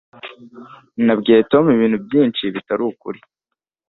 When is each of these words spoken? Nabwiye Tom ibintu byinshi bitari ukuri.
Nabwiye 1.05 1.39
Tom 1.51 1.63
ibintu 1.75 1.97
byinshi 2.05 2.43
bitari 2.55 2.83
ukuri. 2.91 3.19